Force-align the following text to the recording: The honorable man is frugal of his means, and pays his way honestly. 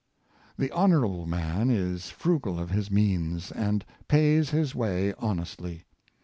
The 0.57 0.71
honorable 0.71 1.27
man 1.27 1.69
is 1.69 2.09
frugal 2.09 2.59
of 2.59 2.71
his 2.71 2.89
means, 2.89 3.51
and 3.51 3.85
pays 4.07 4.49
his 4.49 4.73
way 4.73 5.13
honestly. 5.19 5.85